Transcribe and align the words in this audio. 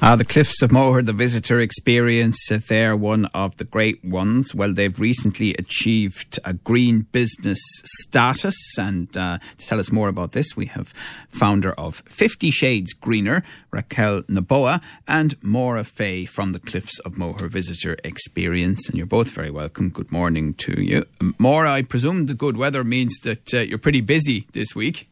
Uh, 0.00 0.14
the 0.14 0.24
Cliffs 0.24 0.62
of 0.62 0.70
Moher, 0.70 1.02
the 1.02 1.12
visitor 1.12 1.58
experience, 1.58 2.48
they're 2.68 2.96
one 2.96 3.24
of 3.34 3.56
the 3.56 3.64
great 3.64 4.04
ones. 4.04 4.54
Well, 4.54 4.72
they've 4.72 4.98
recently 4.98 5.54
achieved 5.54 6.38
a 6.44 6.52
green 6.52 7.08
business 7.10 7.58
status. 7.84 8.78
And 8.78 9.14
uh, 9.16 9.38
to 9.58 9.66
tell 9.66 9.80
us 9.80 9.90
more 9.90 10.08
about 10.08 10.32
this, 10.32 10.56
we 10.56 10.66
have 10.66 10.94
founder 11.28 11.72
of 11.72 11.96
50 12.06 12.52
Shades 12.52 12.92
Greener, 12.92 13.42
Raquel 13.72 14.22
Noboa, 14.22 14.80
and 15.08 15.34
Maura 15.42 15.82
Fay 15.82 16.24
from 16.26 16.52
the 16.52 16.60
Cliffs 16.60 17.00
of 17.00 17.18
Moher 17.18 17.48
visitor 17.48 17.96
experience. 18.04 18.88
And 18.88 18.96
you're 18.96 19.06
both 19.06 19.30
very 19.30 19.50
welcome. 19.50 19.90
Good 19.90 20.12
morning 20.12 20.54
to 20.54 20.80
you. 20.80 21.06
Maura, 21.38 21.72
I 21.72 21.82
presume 21.82 22.26
the 22.26 22.34
good 22.34 22.56
weather 22.56 22.84
means 22.84 23.18
that 23.24 23.52
uh, 23.52 23.58
you're 23.58 23.78
pretty 23.78 24.00
busy 24.00 24.46
this 24.52 24.76
week. 24.76 25.08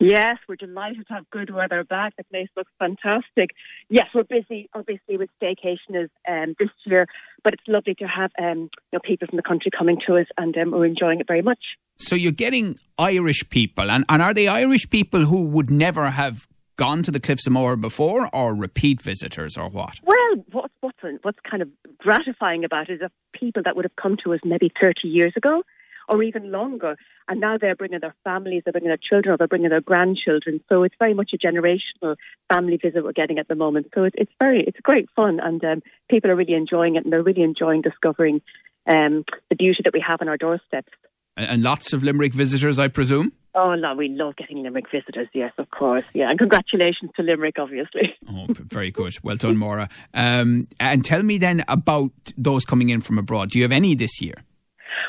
Yes, 0.00 0.38
we're 0.48 0.56
delighted 0.56 1.06
to 1.08 1.14
have 1.14 1.30
good 1.30 1.50
weather 1.50 1.84
back. 1.84 2.14
The 2.16 2.24
place 2.24 2.48
looks 2.56 2.72
fantastic. 2.78 3.50
Yes, 3.88 4.06
we're 4.14 4.24
busy, 4.24 4.68
obviously, 4.74 5.16
with 5.16 5.30
staycationers 5.42 6.10
um, 6.28 6.54
this 6.58 6.70
year, 6.84 7.06
but 7.42 7.54
it's 7.54 7.62
lovely 7.66 7.94
to 7.96 8.04
have 8.04 8.30
um, 8.38 8.70
you 8.92 8.94
know, 8.94 9.00
people 9.04 9.28
from 9.28 9.36
the 9.36 9.42
country 9.42 9.70
coming 9.76 9.98
to 10.06 10.16
us, 10.16 10.26
and 10.36 10.56
um, 10.56 10.72
we're 10.72 10.86
enjoying 10.86 11.20
it 11.20 11.26
very 11.26 11.42
much. 11.42 11.60
So 11.98 12.16
you're 12.16 12.32
getting 12.32 12.76
Irish 12.98 13.48
people, 13.50 13.90
and, 13.90 14.04
and 14.08 14.20
are 14.20 14.34
they 14.34 14.48
Irish 14.48 14.90
people 14.90 15.26
who 15.26 15.48
would 15.48 15.70
never 15.70 16.10
have 16.10 16.46
gone 16.76 17.02
to 17.04 17.10
the 17.10 17.20
Cliffs 17.20 17.46
of 17.46 17.52
Moher 17.52 17.76
before, 17.76 18.28
or 18.32 18.54
repeat 18.54 19.00
visitors, 19.00 19.56
or 19.56 19.68
what? 19.68 20.00
Well, 20.02 20.44
what's 20.50 20.74
what's 20.80 20.98
what's 21.22 21.38
kind 21.48 21.62
of 21.62 21.68
gratifying 21.98 22.64
about 22.64 22.90
it 22.90 22.94
is 22.94 23.00
that 23.00 23.12
people 23.32 23.62
that 23.64 23.76
would 23.76 23.84
have 23.84 23.96
come 23.96 24.16
to 24.24 24.34
us 24.34 24.40
maybe 24.44 24.72
30 24.80 25.08
years 25.08 25.32
ago 25.36 25.62
or 26.08 26.22
even 26.22 26.50
longer. 26.50 26.96
And 27.28 27.40
now 27.40 27.56
they're 27.58 27.76
bringing 27.76 28.00
their 28.00 28.14
families, 28.24 28.62
they're 28.64 28.72
bringing 28.72 28.90
their 28.90 28.98
children, 28.98 29.34
or 29.34 29.36
they're 29.36 29.48
bringing 29.48 29.70
their 29.70 29.80
grandchildren. 29.80 30.60
So 30.68 30.82
it's 30.82 30.94
very 30.98 31.14
much 31.14 31.32
a 31.32 31.38
generational 31.38 32.16
family 32.52 32.76
visit 32.76 33.04
we're 33.04 33.12
getting 33.12 33.38
at 33.38 33.48
the 33.48 33.54
moment. 33.54 33.88
So 33.94 34.04
it's, 34.04 34.16
it's 34.18 34.32
very, 34.38 34.64
it's 34.66 34.78
great 34.82 35.08
fun, 35.16 35.40
and 35.40 35.64
um, 35.64 35.82
people 36.10 36.30
are 36.30 36.36
really 36.36 36.54
enjoying 36.54 36.96
it, 36.96 37.04
and 37.04 37.12
they're 37.12 37.22
really 37.22 37.42
enjoying 37.42 37.82
discovering 37.82 38.42
um, 38.86 39.24
the 39.48 39.56
beauty 39.56 39.80
that 39.84 39.94
we 39.94 40.04
have 40.06 40.20
on 40.20 40.28
our 40.28 40.36
doorsteps. 40.36 40.92
And 41.36 41.62
lots 41.62 41.92
of 41.92 42.02
Limerick 42.04 42.32
visitors, 42.32 42.78
I 42.78 42.88
presume. 42.88 43.32
Oh 43.56 43.74
no, 43.74 43.94
we 43.94 44.08
love 44.08 44.36
getting 44.36 44.62
Limerick 44.62 44.90
visitors. 44.90 45.28
Yes, 45.32 45.52
of 45.58 45.70
course. 45.70 46.04
Yeah, 46.12 46.28
and 46.28 46.38
congratulations 46.38 47.10
to 47.16 47.22
Limerick, 47.22 47.58
obviously. 47.58 48.14
oh, 48.28 48.46
very 48.50 48.90
good. 48.90 49.14
Well 49.22 49.36
done, 49.36 49.56
Maura. 49.56 49.88
Um, 50.12 50.66
and 50.80 51.04
tell 51.04 51.22
me 51.22 51.38
then 51.38 51.64
about 51.68 52.10
those 52.36 52.64
coming 52.64 52.88
in 52.90 53.00
from 53.00 53.18
abroad. 53.18 53.50
Do 53.50 53.58
you 53.58 53.64
have 53.64 53.72
any 53.72 53.94
this 53.94 54.20
year? 54.20 54.34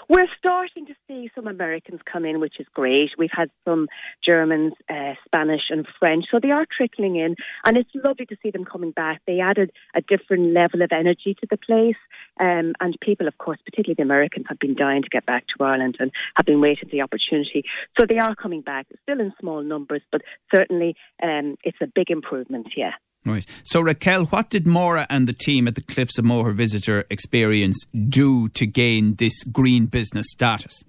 We're 0.07 0.27
starting 0.37 0.85
to 0.85 0.93
see 1.07 1.31
some 1.33 1.47
Americans 1.47 2.01
come 2.11 2.25
in, 2.25 2.39
which 2.39 2.59
is 2.59 2.67
great. 2.73 3.11
We've 3.17 3.29
had 3.31 3.49
some 3.65 3.87
Germans, 4.23 4.73
uh, 4.87 5.13
Spanish, 5.25 5.63
and 5.69 5.87
French, 5.99 6.25
so 6.29 6.39
they 6.39 6.51
are 6.51 6.65
trickling 6.77 7.15
in, 7.15 7.35
and 7.65 7.77
it's 7.77 7.89
lovely 7.95 8.27
to 8.27 8.37
see 8.43 8.51
them 8.51 8.65
coming 8.65 8.91
back. 8.91 9.21
They 9.25 9.39
added 9.39 9.71
a 9.95 10.01
different 10.01 10.53
level 10.53 10.83
of 10.83 10.91
energy 10.91 11.35
to 11.39 11.47
the 11.49 11.57
place, 11.57 11.95
um, 12.39 12.73
and 12.79 12.95
people, 13.01 13.27
of 13.27 13.37
course, 13.39 13.57
particularly 13.65 13.95
the 13.97 14.03
Americans, 14.03 14.45
have 14.47 14.59
been 14.59 14.75
dying 14.75 15.01
to 15.01 15.09
get 15.09 15.25
back 15.25 15.45
to 15.47 15.63
Ireland 15.63 15.97
and 15.99 16.11
have 16.35 16.45
been 16.45 16.61
waiting 16.61 16.87
for 16.87 16.95
the 16.95 17.01
opportunity. 17.01 17.63
So 17.99 18.05
they 18.07 18.19
are 18.19 18.35
coming 18.35 18.61
back, 18.61 18.85
still 19.03 19.19
in 19.19 19.33
small 19.39 19.63
numbers, 19.63 20.01
but 20.11 20.21
certainly 20.55 20.95
um, 21.23 21.55
it's 21.63 21.81
a 21.81 21.87
big 21.87 22.11
improvement. 22.11 22.67
Yeah. 22.77 22.91
Right. 23.25 23.45
So, 23.63 23.81
Raquel, 23.81 24.25
what 24.25 24.51
did 24.51 24.67
Maura 24.67 25.07
and 25.09 25.27
the 25.27 25.33
team 25.33 25.67
at 25.67 25.73
the 25.73 25.81
Cliffs 25.81 26.19
of 26.19 26.25
Moher 26.25 26.51
Visitor 26.51 27.05
Experience 27.09 27.85
do 28.09 28.49
to 28.49 28.67
gain 28.67 29.15
this 29.15 29.43
green 29.45 29.87
business 29.87 30.27
status? 30.29 30.83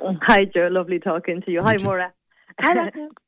Hi, 0.00 0.46
Joe. 0.52 0.68
Lovely 0.70 0.98
talking 0.98 1.42
to 1.42 1.50
you. 1.52 1.62
Hi, 1.62 1.76
Maura. 1.82 2.12
Hello. 2.60 2.88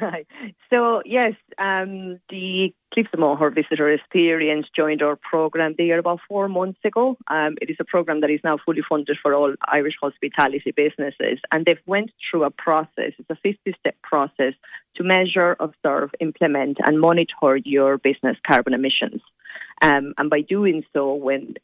Right. 0.00 0.26
So, 0.70 1.02
yes, 1.04 1.34
um, 1.58 2.20
the 2.30 2.72
Moher 3.16 3.50
Visitor 3.50 3.90
Experience 3.92 4.66
joined 4.74 5.02
our 5.02 5.16
program 5.16 5.74
there 5.76 5.98
about 5.98 6.20
four 6.28 6.48
months 6.48 6.78
ago. 6.84 7.16
Um, 7.28 7.56
it 7.60 7.70
is 7.70 7.76
a 7.80 7.84
program 7.84 8.20
that 8.20 8.30
is 8.30 8.40
now 8.42 8.58
fully 8.64 8.82
funded 8.88 9.16
for 9.22 9.34
all 9.34 9.54
Irish 9.66 9.94
hospitality 10.00 10.72
businesses, 10.74 11.38
and 11.52 11.64
they've 11.64 11.76
went 11.86 12.10
through 12.30 12.44
a 12.44 12.50
process. 12.50 13.12
It's 13.18 13.30
a 13.30 13.38
50-step 13.46 13.96
process 14.02 14.54
to 14.96 15.04
measure, 15.04 15.56
observe, 15.60 16.10
implement, 16.20 16.78
and 16.84 17.00
monitor 17.00 17.56
your 17.64 17.98
business 17.98 18.36
carbon 18.46 18.74
emissions. 18.74 19.20
Um, 19.82 20.14
and 20.18 20.28
by 20.28 20.40
doing 20.40 20.84
so, 20.92 21.14
when 21.14 21.54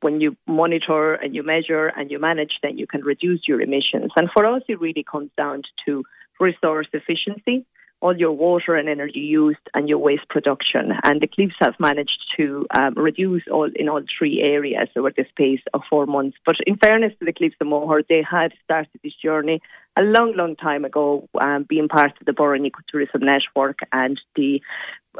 when 0.00 0.20
you 0.20 0.34
monitor 0.46 1.12
and 1.14 1.34
you 1.34 1.42
measure 1.42 1.88
and 1.88 2.10
you 2.10 2.18
manage, 2.18 2.52
then 2.62 2.78
you 2.78 2.86
can 2.86 3.02
reduce 3.02 3.42
your 3.46 3.60
emissions. 3.60 4.10
And 4.16 4.30
for 4.34 4.46
us, 4.46 4.62
it 4.66 4.80
really 4.80 5.04
comes 5.04 5.30
down 5.36 5.62
to 5.84 6.04
resource 6.40 6.86
efficiency, 6.92 7.66
all 8.00 8.16
your 8.16 8.32
water 8.32 8.74
and 8.74 8.88
energy 8.88 9.20
used, 9.20 9.66
and 9.72 9.88
your 9.88 9.98
waste 9.98 10.28
production. 10.28 10.92
And 11.04 11.22
the 11.22 11.26
Cliffs 11.26 11.54
have 11.60 11.74
managed 11.78 12.22
to 12.36 12.66
um, 12.78 12.94
reduce 12.96 13.42
all 13.50 13.70
in 13.74 13.88
all 13.88 14.02
three 14.18 14.42
areas 14.42 14.88
over 14.94 15.10
the 15.10 15.24
space 15.30 15.62
of 15.72 15.80
four 15.88 16.04
months. 16.04 16.36
But 16.44 16.56
in 16.66 16.76
fairness 16.76 17.12
to 17.18 17.24
the 17.24 17.32
Cliffs 17.32 17.56
of 17.60 17.66
Moher, 17.66 18.02
they 18.06 18.22
had 18.22 18.52
started 18.62 19.00
this 19.02 19.14
journey 19.22 19.62
a 19.96 20.02
long, 20.02 20.34
long 20.36 20.54
time 20.56 20.84
ago, 20.84 21.28
um, 21.40 21.64
being 21.66 21.88
part 21.88 22.12
of 22.20 22.26
the 22.26 22.32
Burren 22.32 22.68
Ecotourism 22.68 23.22
Network 23.22 23.78
and 23.92 24.20
the 24.36 24.60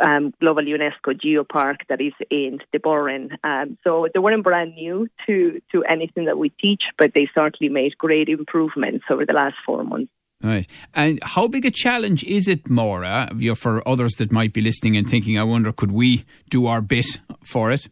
um, 0.04 0.34
Global 0.40 0.64
UNESCO 0.64 1.14
Geopark 1.14 1.76
that 1.88 2.00
is 2.00 2.12
in 2.30 2.58
the 2.72 2.80
Burren. 2.80 3.30
Um, 3.44 3.78
so 3.84 4.08
they 4.12 4.20
weren't 4.20 4.42
brand 4.42 4.74
new 4.74 5.08
to, 5.26 5.60
to 5.72 5.84
anything 5.84 6.26
that 6.26 6.36
we 6.38 6.50
teach, 6.50 6.82
but 6.98 7.12
they 7.14 7.28
certainly 7.34 7.72
made 7.72 7.96
great 7.96 8.28
improvements 8.28 9.04
over 9.08 9.24
the 9.24 9.32
last 9.32 9.54
four 9.64 9.84
months. 9.84 10.10
Right. 10.44 10.66
And 10.92 11.18
how 11.22 11.48
big 11.48 11.64
a 11.64 11.70
challenge 11.70 12.22
is 12.22 12.48
it, 12.48 12.68
Maura, 12.68 13.30
for 13.56 13.86
others 13.88 14.12
that 14.18 14.30
might 14.30 14.52
be 14.52 14.60
listening 14.60 14.94
and 14.94 15.08
thinking, 15.08 15.38
I 15.38 15.42
wonder, 15.42 15.72
could 15.72 15.90
we 15.90 16.24
do 16.50 16.66
our 16.66 16.82
bit 16.82 17.18
for 17.42 17.72
it? 17.72 17.88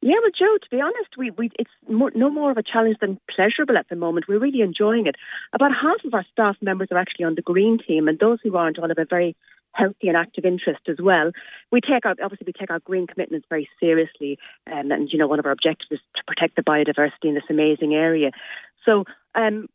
Yeah, 0.00 0.14
well, 0.22 0.30
Joe, 0.38 0.56
to 0.62 0.70
be 0.70 0.80
honest, 0.80 1.18
we, 1.18 1.30
we 1.32 1.50
it's 1.58 1.70
more, 1.88 2.10
no 2.14 2.30
more 2.30 2.50
of 2.50 2.56
a 2.56 2.62
challenge 2.62 2.96
than 3.00 3.20
pleasurable 3.30 3.76
at 3.76 3.88
the 3.90 3.96
moment. 3.96 4.24
We're 4.26 4.38
really 4.38 4.62
enjoying 4.62 5.06
it. 5.06 5.16
About 5.52 5.72
half 5.72 6.02
of 6.06 6.14
our 6.14 6.24
staff 6.32 6.56
members 6.62 6.88
are 6.90 6.98
actually 6.98 7.26
on 7.26 7.34
the 7.34 7.42
green 7.42 7.78
team, 7.78 8.08
and 8.08 8.18
those 8.18 8.38
who 8.42 8.56
aren't 8.56 8.78
all 8.78 8.88
have 8.88 8.98
a 8.98 9.04
very 9.04 9.36
healthy 9.72 10.08
and 10.08 10.16
active 10.16 10.44
interest 10.44 10.80
as 10.88 10.96
well. 11.00 11.32
We 11.70 11.80
take 11.80 12.06
our 12.06 12.14
obviously 12.22 12.44
we 12.46 12.52
take 12.52 12.70
our 12.70 12.80
green 12.80 13.06
commitments 13.06 13.46
very 13.50 13.68
seriously, 13.80 14.38
um, 14.70 14.90
and 14.90 15.10
you 15.10 15.18
know 15.18 15.26
one 15.26 15.38
of 15.38 15.46
our 15.46 15.52
objectives 15.52 15.92
is 15.92 16.00
to 16.16 16.22
protect 16.26 16.56
the 16.56 16.62
biodiversity 16.62 17.28
in 17.28 17.34
this 17.34 17.50
amazing 17.50 17.94
area. 17.94 18.30
So 18.86 19.04
um, 19.34 19.68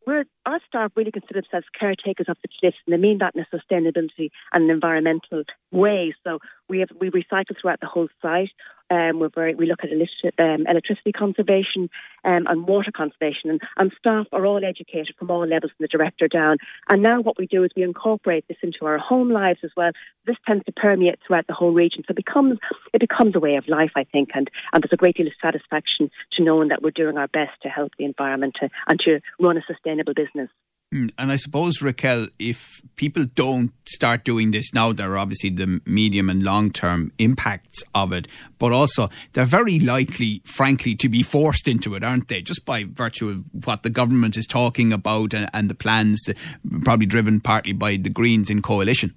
our 0.45 0.59
staff 0.67 0.91
really 0.95 1.11
consider 1.11 1.41
themselves 1.41 1.67
caretakers 1.77 2.27
of 2.29 2.37
the 2.41 2.49
cliffs, 2.59 2.77
and 2.85 2.93
they 2.93 2.97
mean 2.97 3.17
that 3.19 3.35
in 3.35 3.41
a 3.41 3.55
sustainability 3.55 4.29
and 4.53 4.65
an 4.65 4.69
environmental 4.69 5.43
way. 5.71 6.13
So 6.23 6.39
we 6.67 6.79
have 6.79 6.89
we 6.99 7.11
recycle 7.11 7.55
throughout 7.59 7.79
the 7.79 7.87
whole 7.87 8.07
site. 8.21 8.51
Um, 8.89 9.19
we're 9.19 9.29
very, 9.29 9.55
we 9.55 9.67
look 9.67 9.81
at 9.83 9.91
um, 9.91 10.65
electricity 10.67 11.11
conservation 11.11 11.89
um, 12.23 12.47
and 12.47 12.67
water 12.67 12.91
conservation, 12.95 13.49
and, 13.49 13.61
and 13.77 13.91
staff 13.97 14.27
are 14.31 14.45
all 14.45 14.63
educated 14.63 15.15
from 15.17 15.31
all 15.31 15.45
levels, 15.45 15.71
from 15.77 15.83
the 15.83 15.87
director 15.87 16.27
down. 16.27 16.57
And 16.89 17.03
now 17.03 17.21
what 17.21 17.37
we 17.37 17.47
do 17.47 17.63
is 17.63 17.71
we 17.75 17.83
incorporate 17.83 18.45
this 18.47 18.57
into 18.63 18.85
our 18.85 18.97
home 18.97 19.31
lives 19.31 19.59
as 19.63 19.71
well. 19.77 19.91
This 20.25 20.37
tends 20.47 20.65
to 20.65 20.71
permeate 20.71 21.19
throughout 21.25 21.47
the 21.47 21.53
whole 21.53 21.73
region, 21.73 22.03
so 22.07 22.11
it 22.11 22.15
becomes 22.15 22.57
it 22.93 22.99
becomes 22.99 23.35
a 23.35 23.39
way 23.39 23.55
of 23.55 23.67
life, 23.67 23.91
I 23.95 24.03
think, 24.03 24.29
and, 24.33 24.49
and 24.73 24.83
there's 24.83 24.93
a 24.93 24.97
great 24.97 25.15
deal 25.17 25.27
of 25.27 25.33
satisfaction 25.41 26.09
to 26.33 26.43
knowing 26.43 26.69
that 26.69 26.81
we're 26.81 26.91
doing 26.91 27.17
our 27.17 27.27
best 27.27 27.61
to 27.63 27.69
help 27.69 27.93
the 27.97 28.05
environment 28.05 28.55
to, 28.61 28.69
and 28.87 28.99
to 29.01 29.19
run 29.39 29.57
a 29.57 29.61
sustainable 29.67 30.13
business. 30.13 30.49
Hmm, 30.91 31.07
and 31.19 31.31
I 31.31 31.35
suppose, 31.35 31.83
Raquel, 31.83 32.29
if 32.39 32.81
people 32.95 33.25
don't 33.25 33.71
start 33.87 34.23
doing 34.23 34.49
this 34.49 34.73
now, 34.73 34.91
there 34.91 35.11
are 35.11 35.17
obviously 35.19 35.51
the 35.51 35.79
medium 35.85 36.31
and 36.31 36.41
long 36.41 36.71
term 36.71 37.11
impacts 37.19 37.83
of 37.93 38.11
it, 38.11 38.27
but 38.57 38.71
also 38.71 39.09
they're 39.33 39.45
very 39.45 39.79
likely, 39.79 40.41
frankly, 40.45 40.95
to 40.95 41.07
be 41.07 41.21
forced 41.21 41.67
into 41.67 41.93
it, 41.93 42.03
aren't 42.03 42.27
they? 42.27 42.41
Just 42.41 42.65
by 42.65 42.85
virtue 42.85 43.29
of 43.29 43.45
what 43.65 43.83
the 43.83 43.91
government 43.91 44.35
is 44.35 44.47
talking 44.47 44.91
about 44.91 45.35
and, 45.35 45.47
and 45.53 45.69
the 45.69 45.75
plans, 45.75 46.23
that, 46.23 46.37
probably 46.81 47.05
driven 47.05 47.39
partly 47.39 47.73
by 47.73 47.95
the 47.95 48.09
Greens 48.09 48.49
in 48.49 48.63
coalition. 48.63 49.13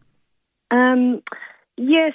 Um, 0.71 1.23
yes, 1.79 2.13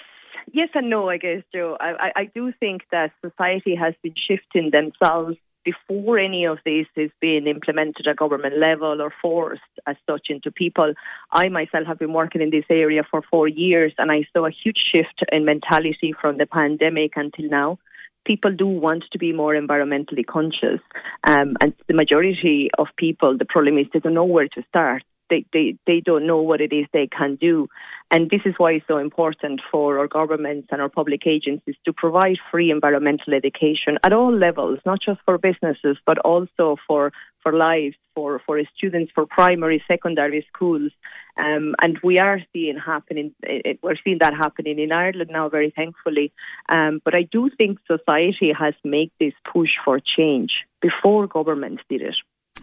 yes 0.51 0.69
and 0.75 0.87
no, 0.87 1.09
I 1.09 1.17
guess, 1.17 1.41
Joe. 1.51 1.77
I, 1.79 2.11
I, 2.15 2.25
do 2.33 2.53
think 2.59 2.83
that 2.91 3.11
society 3.25 3.75
has 3.75 3.95
been 4.03 4.13
shifting 4.15 4.71
themselves 4.71 5.37
before 5.67 6.17
any 6.17 6.45
of 6.45 6.59
this 6.63 6.87
is 6.95 7.11
being 7.19 7.45
implemented 7.45 8.07
at 8.07 8.15
government 8.15 8.57
level 8.57 9.01
or 9.01 9.13
forced 9.21 9.73
as 9.85 9.97
such 10.09 10.27
into 10.29 10.49
people. 10.49 10.93
I 11.31 11.49
myself 11.49 11.87
have 11.87 11.99
been 11.99 12.13
working 12.13 12.41
in 12.41 12.51
this 12.51 12.63
area 12.69 13.03
for 13.11 13.21
four 13.29 13.49
years 13.49 13.91
and 13.97 14.09
I 14.09 14.25
saw 14.31 14.45
a 14.45 14.51
huge 14.63 14.79
shift 14.95 15.23
in 15.29 15.43
mentality 15.43 16.13
from 16.21 16.37
the 16.37 16.45
pandemic 16.45 17.11
until 17.17 17.49
now. 17.49 17.79
People 18.25 18.53
do 18.53 18.67
want 18.67 19.03
to 19.11 19.17
be 19.17 19.33
more 19.33 19.53
environmentally 19.55 20.25
conscious, 20.25 20.81
um, 21.25 21.55
and 21.61 21.73
the 21.87 21.93
majority 21.93 22.69
of 22.77 22.87
people, 22.97 23.37
the 23.37 23.45
problem 23.45 23.77
is 23.77 23.87
they 23.93 23.99
don't 23.99 24.13
know 24.13 24.25
where 24.25 24.49
to 24.49 24.63
start 24.67 25.03
they, 25.29 25.45
they, 25.53 25.77
they 25.85 25.99
don't 25.99 26.27
know 26.27 26.41
what 26.41 26.61
it 26.61 26.73
is 26.73 26.85
they 26.93 27.07
can 27.07 27.35
do. 27.35 27.67
And 28.09 28.29
this 28.29 28.41
is 28.45 28.53
why 28.57 28.73
it's 28.73 28.87
so 28.87 28.97
important 28.97 29.61
for 29.69 29.99
our 29.99 30.07
governments 30.07 30.69
and 30.71 30.81
our 30.81 30.89
public 30.89 31.27
agencies 31.27 31.75
to 31.85 31.93
provide 31.93 32.37
free 32.51 32.71
environmental 32.71 33.33
education 33.33 33.97
at 34.03 34.13
all 34.13 34.33
levels, 34.33 34.79
not 34.85 34.99
just 35.01 35.19
for 35.25 35.37
businesses, 35.37 35.97
but 36.05 36.17
also 36.19 36.77
for, 36.87 37.11
for 37.43 37.51
lives, 37.51 37.95
for, 38.15 38.41
for 38.45 38.61
students, 38.77 39.11
for 39.13 39.25
primary, 39.25 39.83
secondary 39.87 40.47
schools. 40.53 40.91
Um, 41.37 41.75
and 41.81 41.99
we 42.01 42.17
are 42.17 42.39
seeing 42.53 42.77
happening, 42.77 43.35
it, 43.43 43.79
we're 43.83 43.95
seeing 44.03 44.19
that 44.21 44.33
happening 44.33 44.79
in 44.79 44.91
Ireland 44.91 45.29
now, 45.31 45.49
very 45.49 45.71
thankfully. 45.75 46.31
Um, 46.69 47.01
but 47.03 47.13
I 47.13 47.23
do 47.29 47.49
think 47.59 47.79
society 47.85 48.53
has 48.57 48.73
made 48.83 49.11
this 49.19 49.33
push 49.51 49.71
for 49.83 49.99
change 49.99 50.51
before 50.81 51.27
government 51.27 51.81
did 51.89 52.01
it. 52.01 52.15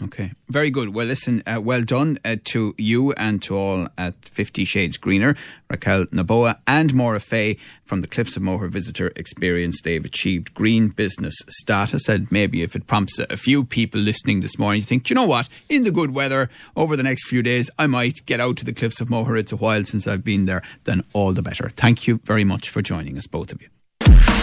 Okay, 0.02 0.32
very 0.49 0.70
good. 0.70 0.93
Well, 0.93 1.06
listen, 1.06 1.43
uh, 1.46 1.61
well 1.62 1.82
done 1.82 2.19
uh, 2.25 2.37
to 2.44 2.75
you 2.76 3.12
and 3.12 3.41
to 3.43 3.56
all 3.56 3.88
at 3.96 4.25
Fifty 4.25 4.64
Shades 4.64 4.96
Greener, 4.96 5.37
Raquel 5.70 6.06
Noboa 6.06 6.58
and 6.67 6.93
Maura 6.94 7.20
Fay 7.20 7.56
from 7.85 8.00
the 8.00 8.08
Cliffs 8.08 8.37
of 8.37 8.43
Moher 8.43 8.69
Visitor 8.69 9.12
Experience. 9.14 9.81
They've 9.81 10.05
achieved 10.05 10.52
green 10.52 10.88
business 10.88 11.37
status, 11.49 12.08
and 12.08 12.31
maybe 12.32 12.62
if 12.62 12.75
it 12.75 12.88
prompts 12.88 13.20
a 13.20 13.37
few 13.37 13.64
people 13.64 14.00
listening 14.00 14.41
this 14.41 14.58
morning, 14.58 14.81
you 14.81 14.85
think, 14.85 15.11
you 15.11 15.14
know 15.14 15.26
what, 15.26 15.49
in 15.69 15.85
the 15.85 15.93
good 15.93 16.12
weather 16.12 16.50
over 16.76 16.97
the 16.97 17.05
next 17.05 17.29
few 17.29 17.43
days, 17.43 17.70
I 17.79 17.87
might 17.87 18.26
get 18.26 18.40
out 18.40 18.56
to 18.58 18.64
the 18.64 18.73
Cliffs 18.73 19.00
of 19.00 19.08
Moher. 19.08 19.37
It's 19.37 19.52
a 19.52 19.56
while 19.56 19.85
since 19.85 20.08
I've 20.08 20.25
been 20.25 20.47
there. 20.47 20.62
Then 20.85 21.02
all 21.12 21.32
the 21.32 21.43
better. 21.43 21.69
Thank 21.69 22.08
you 22.08 22.20
very 22.25 22.44
much 22.44 22.69
for 22.69 22.82
joining 22.82 23.17
us, 23.17 23.29
both 23.29 23.52
of 23.52 23.62
you. 23.62 23.69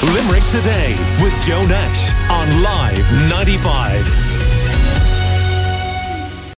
Limerick 0.01 0.43
today 0.49 0.95
with 1.21 1.33
Joe 1.43 1.63
Nash 1.67 2.09
on 2.31 2.63
Live 2.63 3.29
95. 3.29 4.50